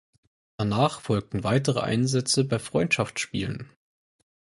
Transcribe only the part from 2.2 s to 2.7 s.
bei